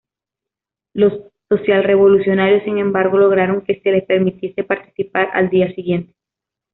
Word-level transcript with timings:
Los 0.95 1.13
socialrevolucionarios, 1.47 2.63
sin 2.63 2.79
embargo, 2.79 3.19
lograron 3.19 3.61
que 3.63 3.79
se 3.81 3.91
les 3.91 4.03
permitiese 4.03 4.63
participar 4.63 5.29
al 5.31 5.51
día 5.51 5.71
siguiente. 5.75 6.15